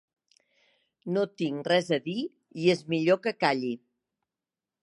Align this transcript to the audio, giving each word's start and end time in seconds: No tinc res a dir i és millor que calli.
No 1.17 1.25
tinc 1.41 1.69
res 1.73 1.93
a 1.97 2.01
dir 2.07 2.17
i 2.65 2.73
és 2.77 2.83
millor 2.95 3.23
que 3.27 3.37
calli. 3.45 3.73